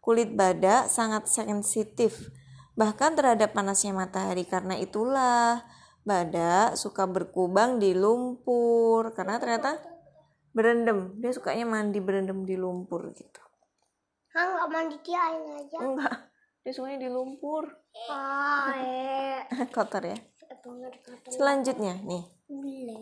kulit 0.06 0.38
badak 0.38 0.86
sangat 0.92 1.25
sensitif 1.25 2.30
bahkan 2.77 3.18
terhadap 3.18 3.58
panasnya 3.58 3.96
matahari. 3.96 4.46
Karena 4.46 4.77
itulah 4.77 5.65
Badak 6.06 6.77
suka 6.77 7.10
berkubang 7.10 7.82
di 7.82 7.98
lumpur 7.98 9.10
karena 9.18 9.42
ternyata 9.42 9.82
berendam. 10.56 11.20
Dia 11.20 11.36
sukanya 11.36 11.68
mandi 11.68 12.00
berendam 12.00 12.48
di 12.48 12.56
lumpur 12.56 13.12
gitu. 13.12 13.44
Hah, 14.32 14.44
nggak 14.56 14.70
mandi 14.72 14.96
di 15.04 15.12
air 15.12 15.44
aja. 15.60 15.78
Enggak, 15.84 16.16
dia 16.64 16.72
sukanya 16.72 17.00
di 17.04 17.10
lumpur. 17.12 17.68
Ah, 18.08 18.72
eh. 18.80 19.44
Kotor 19.70 20.08
ya. 20.08 20.18
Selanjutnya 21.30 22.00
nih, 22.02 22.24
bule. 22.50 22.98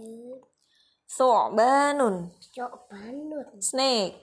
sobanun, 1.08 2.34
Coba 2.52 3.00
nur. 3.14 3.48
snake, 3.62 4.20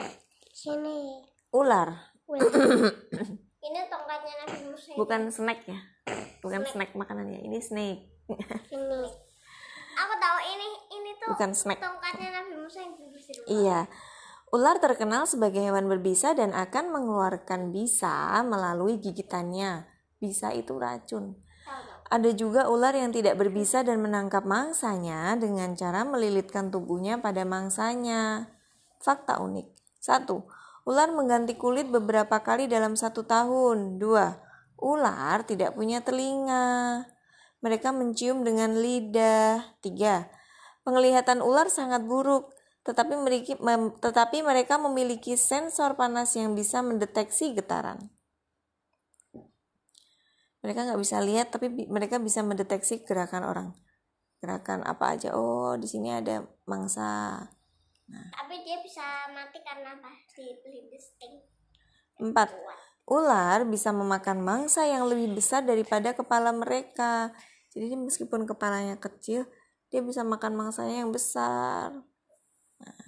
Sini. 0.52 1.24
ular. 1.54 1.88
Ini 3.60 3.80
tongkatnya 3.88 4.34
Nabi 4.44 4.56
Musa. 4.68 4.92
Bukan 4.96 5.20
snack 5.28 5.64
ya. 5.68 5.78
Bukan 6.40 6.64
snack 6.64 6.92
makanan 6.96 7.28
ya. 7.28 7.40
Ini 7.44 7.58
snake. 7.60 8.02
Ini. 8.74 9.00
Aku 10.00 10.14
tahu 10.16 10.38
ini 10.48 10.68
ini 11.20 11.28
tuh 11.28 11.36
Bukan 11.36 11.52
snack. 11.52 11.78
tongkatnya 11.84 12.28
Nabi 12.40 12.52
Musa 12.56 12.78
yang. 12.80 12.94
Iya. 13.44 13.80
Ular 14.50 14.82
terkenal 14.82 15.28
sebagai 15.30 15.62
hewan 15.62 15.86
berbisa 15.86 16.34
dan 16.34 16.50
akan 16.50 16.90
mengeluarkan 16.90 17.70
bisa 17.70 18.40
melalui 18.42 18.98
gigitannya. 18.98 19.86
Bisa 20.18 20.50
itu 20.50 20.74
racun. 20.74 21.38
Ada 22.10 22.34
juga 22.34 22.66
ular 22.66 22.90
yang 22.90 23.14
tidak 23.14 23.38
berbisa 23.38 23.86
dan 23.86 24.02
menangkap 24.02 24.42
mangsanya 24.42 25.38
dengan 25.38 25.78
cara 25.78 26.02
melilitkan 26.02 26.74
tubuhnya 26.74 27.22
pada 27.22 27.46
mangsanya. 27.46 28.50
Fakta 28.98 29.38
unik. 29.38 29.70
1. 30.02 30.26
Ular 30.90 31.14
mengganti 31.14 31.54
kulit 31.54 31.86
beberapa 31.86 32.42
kali 32.42 32.66
dalam 32.66 32.98
satu 32.98 33.22
tahun. 33.22 34.02
2. 34.02 34.82
Ular 34.82 35.46
tidak 35.46 35.78
punya 35.78 36.02
telinga. 36.02 37.06
Mereka 37.62 37.94
mencium 37.94 38.42
dengan 38.42 38.74
lidah. 38.74 39.78
3. 39.78 40.39
Penglihatan 40.90 41.38
ular 41.38 41.70
sangat 41.70 42.02
buruk, 42.02 42.50
tetapi 42.82 43.14
memiliki, 43.14 43.54
mem- 43.62 43.94
tetapi 44.02 44.42
mereka 44.42 44.74
memiliki 44.74 45.38
sensor 45.38 45.94
panas 45.94 46.34
yang 46.34 46.58
bisa 46.58 46.82
mendeteksi 46.82 47.54
getaran. 47.54 48.10
Mereka 50.66 50.90
nggak 50.90 50.98
bisa 50.98 51.22
lihat, 51.22 51.54
tapi 51.54 51.70
bi- 51.70 51.86
mereka 51.86 52.18
bisa 52.18 52.42
mendeteksi 52.42 53.06
gerakan 53.06 53.46
orang. 53.46 53.68
Gerakan 54.42 54.82
apa 54.82 55.14
aja? 55.14 55.38
Oh, 55.38 55.78
di 55.78 55.86
sini 55.86 56.10
ada 56.10 56.42
mangsa. 56.66 57.38
Tapi 58.10 58.66
dia 58.66 58.82
bisa 58.82 59.30
mati 59.30 59.62
karena 59.62 59.94
apa? 59.94 60.10
Di 60.34 60.50
di 60.90 60.98
sting. 60.98 61.38
4. 62.18 62.34
Ular 63.06 63.62
bisa 63.62 63.94
memakan 63.94 64.42
mangsa 64.42 64.90
yang 64.90 65.06
lebih 65.06 65.38
besar 65.38 65.62
daripada 65.62 66.18
kepala 66.18 66.50
mereka. 66.50 67.30
Jadi 67.70 67.94
meskipun 67.94 68.50
kepalanya 68.50 68.98
kecil, 68.98 69.46
dia 69.90 70.00
bisa 70.00 70.22
makan 70.22 70.54
mangsanya 70.54 71.02
yang 71.02 71.10
besar. 71.10 71.90
Nah. 72.78 73.06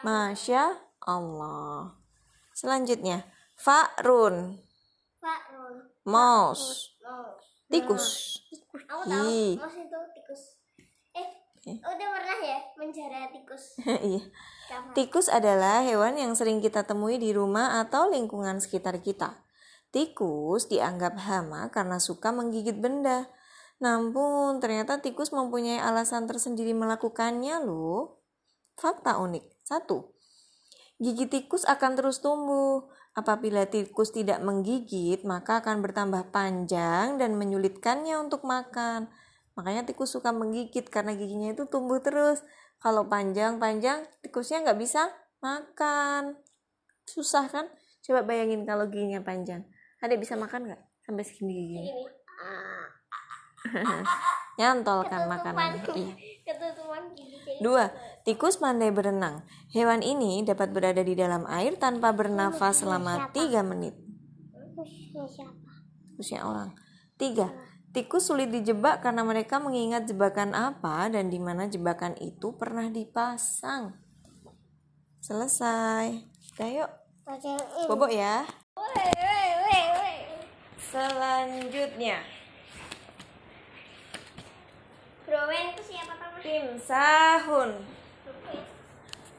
Masya 0.00 0.62
Allah. 1.02 1.96
Selanjutnya, 2.52 3.26
Fa'run, 3.56 4.56
Pak 5.20 5.40
Ron. 5.52 5.76
mouse, 6.06 6.94
tikus. 7.66 8.38
Aku 8.86 9.02
tahu. 9.04 9.58
Itu 9.58 9.98
tikus. 10.14 10.42
Eh, 11.12 11.28
Eh. 11.66 11.78
udah 11.82 12.08
pernah 12.14 12.38
ya 12.38 12.58
menjara 12.78 13.26
tikus? 13.32 13.74
Iya. 14.08 14.22
Tikus 14.94 15.26
adalah 15.26 15.82
hewan 15.82 16.14
yang 16.14 16.32
sering 16.38 16.62
kita 16.62 16.86
temui 16.86 17.18
di 17.18 17.34
rumah 17.34 17.82
atau 17.82 18.06
lingkungan 18.06 18.62
sekitar 18.62 19.02
kita. 19.02 19.42
Tikus 19.90 20.68
dianggap 20.70 21.18
hama 21.26 21.72
karena 21.74 21.98
suka 21.98 22.30
menggigit 22.30 22.76
benda. 22.78 23.26
Namun, 23.76 24.56
ternyata 24.58 25.04
tikus 25.04 25.36
mempunyai 25.36 25.76
alasan 25.76 26.24
tersendiri 26.24 26.72
melakukannya 26.72 27.60
loh. 27.60 28.24
Fakta 28.76 29.20
unik. 29.20 29.44
1. 29.68 31.02
Gigi 31.02 31.26
tikus 31.28 31.68
akan 31.68 31.92
terus 31.92 32.24
tumbuh. 32.24 32.88
Apabila 33.16 33.64
tikus 33.64 34.12
tidak 34.12 34.44
menggigit, 34.44 35.24
maka 35.24 35.64
akan 35.64 35.80
bertambah 35.80 36.28
panjang 36.32 37.16
dan 37.16 37.36
menyulitkannya 37.36 38.16
untuk 38.20 38.44
makan. 38.44 39.08
Makanya 39.56 39.88
tikus 39.88 40.12
suka 40.12 40.36
menggigit 40.36 40.84
karena 40.92 41.16
giginya 41.16 41.56
itu 41.56 41.64
tumbuh 41.64 42.00
terus. 42.04 42.44
Kalau 42.76 43.08
panjang-panjang, 43.08 44.04
tikusnya 44.20 44.68
nggak 44.68 44.80
bisa 44.80 45.08
makan. 45.40 46.36
Susah 47.08 47.48
kan? 47.48 47.72
Coba 48.04 48.20
bayangin 48.24 48.68
kalau 48.68 48.84
giginya 48.88 49.24
panjang. 49.24 49.64
Ada 50.04 50.20
bisa 50.20 50.36
makan 50.36 50.68
nggak 50.68 50.82
sampai 51.08 51.24
segini 51.24 51.52
giginya? 51.56 51.82
Ini. 51.88 52.04
Nyantol 54.58 55.04
kan 55.04 55.28
makanan. 55.28 55.84
Iya. 55.84 55.84
Jadi. 55.84 56.04
Dua, 57.60 57.92
tikus 58.24 58.56
pandai 58.56 58.88
berenang. 58.88 59.44
Hewan 59.72 60.00
ini 60.00 60.40
dapat 60.44 60.72
berada 60.72 61.04
di 61.04 61.12
dalam 61.12 61.44
air 61.48 61.76
tanpa 61.76 62.12
bernafas 62.16 62.80
selama 62.80 63.28
3 63.32 63.60
menit. 63.64 63.94
Tikusnya 66.12 66.48
orang. 66.48 66.72
Tiga, 67.16 67.52
tikus 67.92 68.28
sulit 68.28 68.52
dijebak 68.52 69.00
karena 69.04 69.24
mereka 69.24 69.60
mengingat 69.60 70.08
jebakan 70.08 70.52
apa 70.52 71.08
dan 71.12 71.28
di 71.32 71.40
mana 71.40 71.68
jebakan 71.68 72.16
itu 72.20 72.56
pernah 72.56 72.88
dipasang. 72.88 73.96
Selesai. 75.20 76.24
Udah 76.56 76.70
yuk, 76.72 76.90
ini. 77.26 77.88
bobok 77.88 78.12
ya. 78.12 78.44
Selanjutnya, 80.86 82.22
Browen 85.26 85.74
itu 85.74 85.82
siapa 85.90 86.14
tahu? 86.22 86.38
tim 86.38 86.78
sahun. 86.78 87.70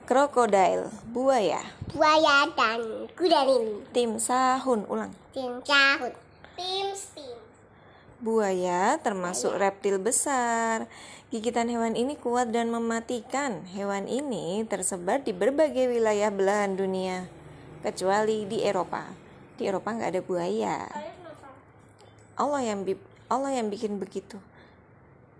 Krokodil, 0.04 0.91
buaya. 1.15 1.63
Buaya 1.95 2.43
dan 2.52 3.08
kudarin. 3.15 3.88
Tim 3.95 4.19
sahun, 4.19 4.84
ulang. 4.91 5.15
Tim 5.32 5.63
cahut. 5.63 6.12
Tim. 6.60 6.91
Buaya 8.19 9.00
termasuk 9.00 9.56
reptil 9.56 9.95
besar. 9.95 10.91
Gigitan 11.32 11.71
hewan 11.71 11.95
ini 11.95 12.19
kuat 12.19 12.52
dan 12.52 12.67
mematikan. 12.67 13.63
Hewan 13.71 14.12
ini 14.12 14.67
tersebar 14.67 15.23
di 15.23 15.32
berbagai 15.32 15.88
wilayah 15.88 16.28
belahan 16.28 16.76
dunia, 16.76 17.32
kecuali 17.80 18.43
di 18.43 18.60
Eropa. 18.60 19.08
Di 19.56 19.71
Eropa 19.71 19.95
nggak 19.95 20.12
ada 20.12 20.21
buaya. 20.26 20.78
Allah 22.36 22.62
yang 22.65 22.84
Allah 23.32 23.52
yang 23.56 23.71
bikin 23.71 24.02
begitu. 24.02 24.36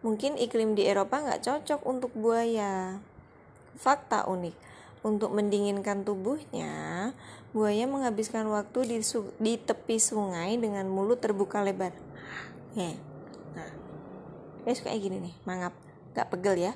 Mungkin 0.06 0.38
iklim 0.38 0.78
di 0.78 0.86
Eropa 0.86 1.22
nggak 1.22 1.42
cocok 1.42 1.82
untuk 1.88 2.12
buaya. 2.14 3.02
Fakta 3.78 4.30
unik. 4.30 4.56
Untuk 5.06 5.32
mendinginkan 5.32 6.04
tubuhnya, 6.04 7.14
buaya 7.54 7.86
menghabiskan 7.86 8.50
waktu 8.50 8.98
di, 8.98 8.98
di 9.40 9.54
tepi 9.56 9.98
sungai 10.02 10.58
dengan 10.58 10.90
mulut 10.90 11.22
terbuka 11.22 11.62
lebar. 11.64 11.94
Nah. 12.74 12.98
Dia 14.68 14.74
suka 14.76 14.92
kayak 14.92 15.00
gini 15.00 15.18
nih, 15.32 15.36
mangap. 15.48 15.72
Gak 16.12 16.28
pegel 16.28 16.60
ya. 16.60 16.74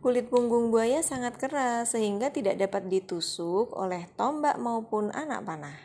Kulit 0.00 0.32
punggung 0.32 0.72
buaya 0.72 1.04
sangat 1.04 1.36
keras 1.36 1.92
sehingga 1.92 2.32
tidak 2.32 2.56
dapat 2.56 2.88
ditusuk 2.88 3.76
oleh 3.76 4.08
tombak 4.16 4.56
maupun 4.56 5.12
anak 5.12 5.44
panah. 5.44 5.76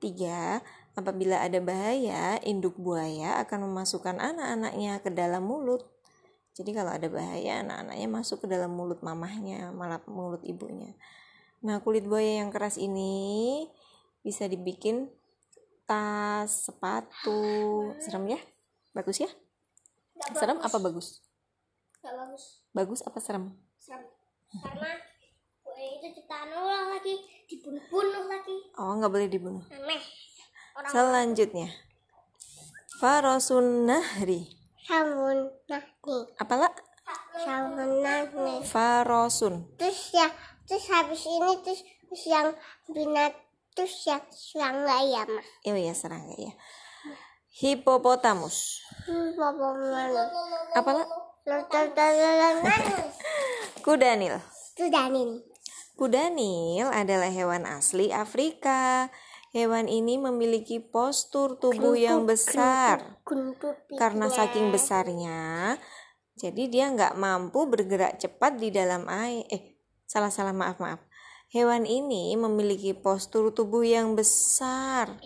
Tiga, 0.00 0.64
apabila 0.98 1.38
ada 1.38 1.62
bahaya, 1.62 2.42
induk 2.42 2.74
buaya 2.74 3.38
akan 3.46 3.70
memasukkan 3.70 4.18
anak-anaknya 4.18 4.98
ke 4.98 5.14
dalam 5.14 5.46
mulut. 5.46 5.86
Jadi 6.58 6.74
kalau 6.74 6.90
ada 6.90 7.06
bahaya, 7.06 7.62
anak-anaknya 7.62 8.08
masuk 8.10 8.42
ke 8.42 8.46
dalam 8.50 8.74
mulut 8.74 8.98
mamahnya, 8.98 9.70
malah 9.70 10.02
mulut 10.10 10.42
ibunya. 10.42 10.90
Nah, 11.62 11.78
kulit 11.78 12.02
buaya 12.02 12.42
yang 12.42 12.50
keras 12.50 12.74
ini 12.82 13.62
bisa 14.26 14.50
dibikin 14.50 15.06
tas, 15.86 16.66
sepatu. 16.66 17.94
Serem 18.02 18.34
ya? 18.34 18.40
Bagus 18.90 19.22
ya? 19.22 19.30
Gak 20.18 20.34
Serem 20.34 20.58
bagus. 20.58 20.66
apa 20.66 20.78
bagus? 20.82 21.08
Gak 22.02 22.14
bagus. 22.18 22.44
Bagus 22.74 23.00
apa 23.06 23.18
serem? 23.22 23.54
Serem. 23.78 24.02
Karena 24.50 24.98
buaya 25.62 25.88
itu 25.94 26.06
ciptaan 26.18 26.50
Allah 26.50 26.98
lagi. 26.98 27.14
Dibunuh-bunuh 27.46 28.26
lagi. 28.26 28.56
Oh, 28.74 28.98
nggak 28.98 29.12
boleh 29.14 29.28
dibunuh. 29.30 29.62
Aneh. 29.70 30.02
Orang 30.78 30.94
Selanjutnya, 30.94 31.74
Farosun 33.02 33.90
Nahri. 33.90 34.46
Samun 34.86 35.50
nahni. 35.66 36.18
Apalah? 36.38 36.70
Samun 37.34 37.98
nahni. 37.98 38.62
Farosun. 38.62 39.74
Terus 39.74 40.14
ya, 40.14 40.30
terus 40.70 40.86
habis 40.86 41.26
ini 41.26 41.58
terus, 41.66 41.82
terus 41.82 42.24
yang 42.30 42.54
binat 42.86 43.34
terus 43.74 44.06
yang 44.06 44.22
yang 44.54 44.86
ayam. 44.86 45.26
Oh 45.66 45.74
ya 45.74 45.90
serangga 45.98 46.38
ya. 46.38 46.54
Hippopotamus. 47.58 48.78
Apa 49.34 49.74
mana? 49.74 50.30
Apalah? 50.78 51.06
Kudanil. 53.84 54.38
Sudah 54.78 55.10
nih. 55.10 55.42
Kudanil 55.98 56.86
adalah 56.86 57.34
hewan 57.34 57.66
asli 57.66 58.14
Afrika. 58.14 59.10
Hewan 59.48 59.88
ini 59.88 60.20
memiliki 60.20 60.76
postur 60.76 61.56
tubuh 61.56 61.96
yang 61.96 62.28
besar. 62.28 63.20
Gendut 63.24 63.80
Karena 63.96 64.28
saking 64.28 64.68
besarnya, 64.68 65.76
jadi 66.36 66.62
dia 66.70 66.86
nggak 66.92 67.16
mampu 67.16 67.66
bergerak 67.66 68.20
cepat 68.22 68.60
di 68.60 68.68
dalam 68.70 69.08
air. 69.08 69.48
Eh, 69.48 69.80
salah-salah 70.04 70.54
maaf 70.54 70.78
maaf. 70.78 71.00
Hewan 71.48 71.88
ini 71.88 72.36
memiliki 72.36 72.92
postur 72.92 73.50
tubuh 73.50 73.80
yang 73.80 74.12
besar. 74.12 75.16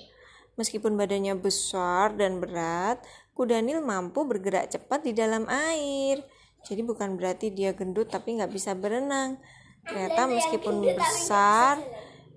Meskipun 0.54 0.94
badannya 0.94 1.34
besar 1.34 2.14
dan 2.14 2.38
berat, 2.38 3.02
kuda 3.34 3.58
nil 3.58 3.82
mampu 3.82 4.22
bergerak 4.22 4.70
cepat 4.70 5.02
di 5.02 5.12
dalam 5.12 5.50
air. 5.50 6.22
Jadi 6.62 6.86
bukan 6.86 7.18
berarti 7.18 7.50
dia 7.50 7.74
gendut 7.74 8.06
tapi 8.06 8.38
nggak 8.38 8.54
bisa 8.54 8.72
berenang. 8.78 9.42
Ternyata 9.82 10.30
meskipun 10.30 10.78
besar, 10.94 11.82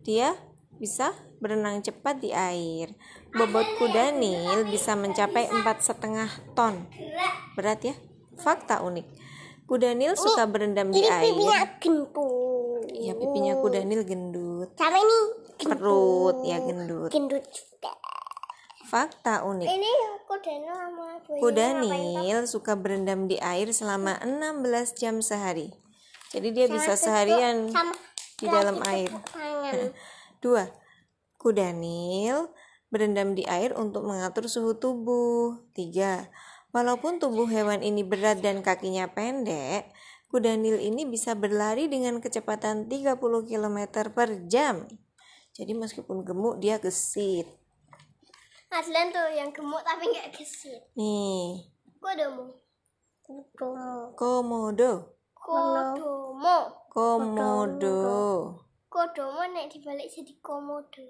dia 0.02 0.34
bisa 0.82 1.14
berenang 1.40 1.84
cepat 1.84 2.20
di 2.22 2.32
air. 2.32 2.94
Bobot 3.36 3.68
kuda 3.80 4.16
nil 4.16 4.68
bisa 4.68 4.96
mencapai 4.96 5.52
empat 5.52 5.84
setengah 5.84 6.30
ton. 6.56 6.88
Berat 7.56 7.84
ya? 7.84 7.96
Fakta 8.40 8.84
unik. 8.84 9.08
Kuda 9.66 9.98
nil 9.98 10.14
suka 10.14 10.46
berendam 10.46 10.94
di 10.94 11.02
air. 11.04 11.34
gendut. 11.82 12.86
Ya 12.94 13.18
pipinya 13.18 13.58
kuda 13.60 13.82
nil 13.82 14.06
gendut. 14.06 14.70
Sama 14.78 14.98
ini 15.02 15.20
Perut 15.56 16.38
ya 16.46 16.62
gendut. 16.62 17.10
gendut 17.10 17.44
juga. 17.50 17.92
Fakta 18.86 19.42
unik. 19.42 19.66
Ini 19.66 19.92
kuda 20.30 20.54
nil 20.62 20.76
sama 20.76 21.06
Kuda 21.26 21.68
nil 21.82 22.40
suka 22.46 22.78
berendam 22.78 23.26
di 23.26 23.42
air 23.42 23.74
selama 23.74 24.22
16 24.22 25.00
jam 25.02 25.20
sehari. 25.26 25.74
Jadi 26.30 26.52
dia 26.52 26.68
bisa 26.70 26.94
seharian 27.00 27.72
sama 27.72 27.96
di 28.36 28.46
dalam 28.52 28.78
air. 28.86 29.10
Dua, 30.44 30.68
kuda 31.46 31.78
nil 31.78 32.50
berendam 32.90 33.38
di 33.38 33.46
air 33.46 33.78
untuk 33.78 34.02
mengatur 34.02 34.50
suhu 34.50 34.82
tubuh. 34.82 35.62
Tiga, 35.78 36.34
walaupun 36.74 37.22
tubuh 37.22 37.46
hewan 37.46 37.86
ini 37.86 38.02
berat 38.02 38.42
dan 38.42 38.66
kakinya 38.66 39.14
pendek, 39.14 39.94
kuda 40.34 40.58
nil 40.58 40.82
ini 40.82 41.06
bisa 41.06 41.38
berlari 41.38 41.86
dengan 41.86 42.18
kecepatan 42.18 42.90
30 42.90 43.22
km 43.46 43.78
per 44.10 44.50
jam. 44.50 44.90
Jadi 45.54 45.78
meskipun 45.78 46.26
gemuk 46.26 46.58
dia 46.58 46.82
gesit. 46.82 47.46
Adlan 48.74 49.14
tuh 49.14 49.30
yang 49.38 49.54
gemuk 49.54 49.86
tapi 49.86 50.10
nggak 50.10 50.34
gesit. 50.34 50.82
Nih, 50.98 51.70
Kodomo. 52.02 52.58
Kodomo. 53.22 54.18
komodo. 54.18 54.92
Kodomo. 55.38 56.58
Komodo. 56.90 58.65
Kodomo 58.96 59.44
nek 59.52 59.76
dibalik 59.76 60.08
jadi 60.08 60.40
komodo. 60.40 61.04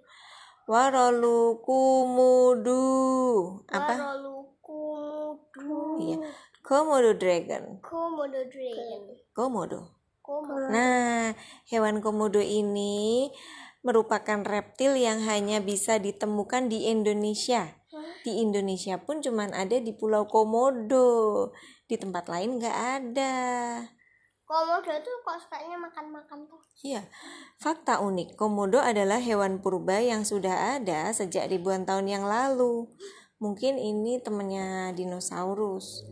Warolu 0.65 1.62
kumudu. 1.62 2.82
Apa? 3.69 3.93
Lalu 4.17 4.41
komodo. 4.58 6.02
Iya. 6.02 6.17
Komodo 6.65 7.13
dragon. 7.13 7.78
Komodo 7.86 8.41
dragon. 8.50 9.13
Komodo. 9.38 9.80
Komodo. 10.26 10.65
Nah, 10.74 11.38
hewan 11.69 12.02
komodo 12.02 12.41
ini 12.41 13.30
merupakan 13.86 14.41
reptil 14.41 14.98
yang 14.98 15.21
hanya 15.21 15.62
bisa 15.62 16.02
ditemukan 16.02 16.65
di 16.74 16.89
Indonesia. 16.89 17.69
Di 18.26 18.41
Indonesia 18.41 18.98
pun 18.98 19.21
cuman 19.21 19.54
ada 19.54 19.78
di 19.78 19.93
Pulau 19.93 20.26
Komodo. 20.26 21.54
Di 21.86 22.02
tempat 22.02 22.34
lain 22.34 22.58
nggak 22.58 22.78
ada. 22.98 23.38
Komodo 24.45 24.93
tuh 25.01 25.15
kok 25.25 25.41
sukanya 25.41 25.73
makan-makan 25.81 26.45
tuh. 26.45 26.62
Iya, 26.86 27.10
fakta 27.58 27.97
unik. 27.97 28.38
Komodo 28.38 28.77
adalah 28.77 29.17
hewan 29.17 29.58
purba 29.58 29.97
yang 29.97 30.21
sudah 30.21 30.77
ada 30.77 31.10
sejak 31.10 31.49
ribuan 31.49 31.81
tahun 31.81 32.05
yang 32.05 32.25
lalu. 32.29 32.86
Mungkin 33.41 33.81
ini 33.81 34.21
temannya 34.21 34.93
dinosaurus. 34.93 36.05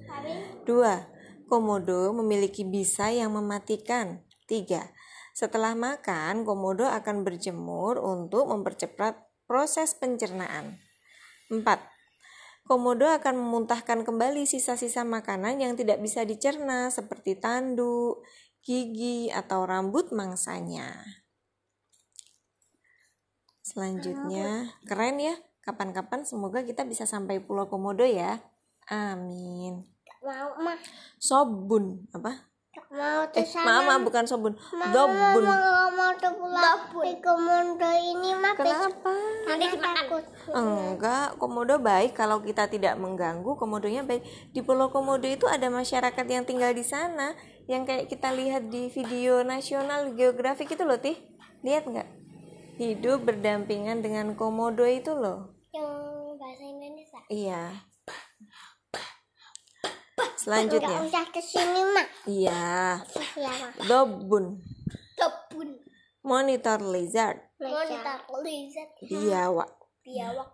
Dua, 0.66 1.06
komodo 1.46 2.10
memiliki 2.10 2.66
bisa 2.66 3.14
yang 3.14 3.38
mematikan. 3.38 4.26
Tiga, 4.50 4.90
setelah 5.38 5.78
makan, 5.78 6.42
komodo 6.42 6.90
akan 6.90 7.22
berjemur 7.22 8.02
untuk 8.02 8.50
mempercepat 8.50 9.30
proses 9.46 9.94
pencernaan. 9.94 10.82
Empat, 11.54 11.93
komodo 12.64 13.08
akan 13.08 13.36
memuntahkan 13.40 14.08
kembali 14.08 14.48
sisa-sisa 14.48 15.04
makanan 15.04 15.60
yang 15.60 15.74
tidak 15.76 16.00
bisa 16.00 16.24
dicerna 16.24 16.88
seperti 16.88 17.36
tanduk, 17.36 18.24
gigi, 18.64 19.28
atau 19.28 19.68
rambut 19.68 20.12
mangsanya. 20.16 20.96
Selanjutnya, 23.64 24.76
keren 24.84 25.20
ya. 25.20 25.36
Kapan-kapan 25.64 26.28
semoga 26.28 26.60
kita 26.60 26.84
bisa 26.84 27.08
sampai 27.08 27.40
Pulau 27.40 27.72
Komodo 27.72 28.04
ya. 28.04 28.44
Amin. 28.92 29.88
mau 30.24 30.56
mah 30.60 30.80
Sobun 31.20 32.08
apa? 32.12 32.53
Mau 32.90 33.26
Eh, 33.34 33.46
maaf, 33.58 34.02
bukan 34.02 34.26
sobun. 34.26 34.54
Dobun. 34.90 35.44
mau 35.46 35.90
mau 35.90 36.10
tuh 36.14 36.34
pulang 36.34 36.82
di 37.02 37.14
komodo 37.18 37.90
ini 37.90 38.34
mah 38.34 38.54
Kenapa? 38.54 39.14
nanti 39.46 39.66
takut 39.74 40.24
Enggak, 40.54 41.38
komodo 41.38 41.78
baik 41.78 42.14
kalau 42.14 42.42
kita 42.42 42.66
tidak 42.66 42.98
mengganggu, 42.98 43.54
komodonya 43.56 44.02
baik. 44.02 44.22
Di 44.50 44.62
Pulau 44.62 44.90
Komodo 44.90 45.26
itu 45.26 45.46
ada 45.46 45.70
masyarakat 45.70 46.26
yang 46.26 46.44
tinggal 46.44 46.74
di 46.74 46.84
sana, 46.84 47.34
yang 47.66 47.86
kayak 47.86 48.10
kita 48.10 48.30
lihat 48.30 48.68
di 48.68 48.90
video 48.90 49.42
nasional 49.42 50.14
geografik 50.14 50.68
itu 50.68 50.84
loh, 50.84 50.98
Tih. 50.98 51.16
Lihat 51.62 51.86
nggak? 51.86 52.10
Hidup 52.76 53.24
berdampingan 53.24 54.02
dengan 54.02 54.34
komodo 54.34 54.84
itu 54.84 55.14
loh. 55.14 55.54
yang 55.72 55.90
bahasa 56.38 56.64
Indonesia 56.64 57.20
Iya. 57.30 57.93
Selanjutnya. 60.44 60.98
usah 61.08 61.26
ke 61.32 61.40
sini 61.40 61.82
mah 61.96 62.08
Iya. 62.28 63.00
ya 63.40 63.54
Dobun. 63.88 64.60
kebun 65.16 65.70
Monitor 66.24 66.80
lizard. 66.84 67.40
monitor 67.60 68.20
lizard 68.44 68.92
Biawak. 69.00 69.72
biawak 70.04 70.50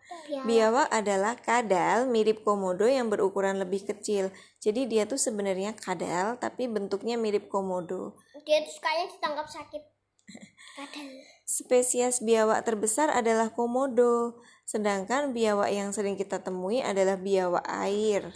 Biawak 0.46 0.88
adalah 0.94 1.34
kadal 1.42 2.06
mirip 2.06 2.46
komodo 2.46 2.86
yang 2.86 3.10
berukuran 3.10 3.58
lebih 3.58 3.82
kecil. 3.82 4.30
Jadi 4.62 4.86
dia 4.86 5.10
tuh 5.10 5.18
sebenarnya 5.18 5.74
kadal 5.74 6.38
tapi 6.38 6.70
bentuknya 6.70 7.18
mirip 7.18 7.50
komodo. 7.50 8.14
dia 8.46 8.62
tuh 8.62 8.74
sukanya 8.78 9.06
ditangkap 9.10 9.48
sakit 9.50 9.84
kadang 10.78 11.10
Spesies 11.50 12.22
biawak 12.22 12.62
terbesar 12.62 13.10
adalah 13.10 13.50
komodo, 13.50 14.38
sedangkan 14.70 15.34
biawak 15.34 15.74
yang 15.74 15.90
sering 15.90 16.14
kita 16.14 16.38
temui 16.46 16.78
adalah 16.86 17.18
biawak 17.18 17.66
air. 17.66 18.30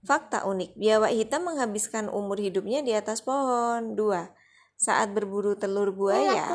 Fakta 0.00 0.48
unik, 0.48 0.80
biawak 0.80 1.12
hitam 1.12 1.44
menghabiskan 1.44 2.08
umur 2.08 2.40
hidupnya 2.40 2.80
di 2.80 2.96
atas 2.96 3.20
pohon. 3.20 3.92
Dua, 3.92 4.32
saat 4.80 5.12
berburu 5.12 5.60
telur 5.60 5.92
buaya, 5.92 6.48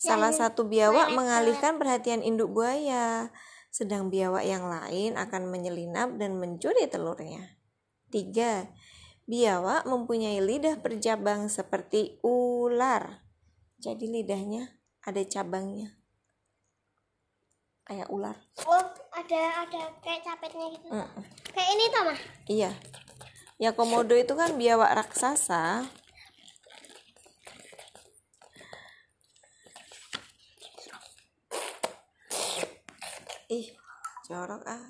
Salah 0.00 0.32
satu 0.32 0.64
biawak 0.64 1.12
mengalihkan 1.12 1.76
perhatian 1.76 2.24
induk 2.24 2.56
buaya, 2.56 3.28
sedang 3.68 4.08
biawak 4.08 4.48
yang 4.48 4.64
lain 4.64 5.20
akan 5.20 5.52
menyelinap 5.52 6.16
dan 6.16 6.40
mencuri 6.40 6.88
telurnya. 6.88 7.60
Tiga, 8.08 8.72
biawak 9.28 9.84
mempunyai 9.84 10.40
lidah 10.40 10.80
bercabang 10.80 11.52
seperti 11.52 12.16
ular. 12.24 13.28
Jadi 13.76 14.08
lidahnya 14.08 14.72
ada 15.04 15.20
cabangnya. 15.28 16.00
Kayak 17.84 18.08
ular. 18.08 18.36
oh 18.64 18.86
ada 19.12 19.68
ada 19.68 19.82
kayak 20.00 20.24
capitnya 20.24 20.66
gitu 20.72 20.86
Mm-mm. 20.88 21.24
Kayak 21.52 21.70
ini 21.76 21.84
tau 21.92 22.04
mah 22.08 22.20
Iya. 22.50 22.70
Ya 23.62 23.70
komodo 23.78 24.18
itu 24.18 24.34
kan 24.34 24.58
biawak 24.58 24.90
raksasa. 24.98 25.86
Ih, 33.46 33.70
jorok 34.26 34.66
ah. 34.66 34.82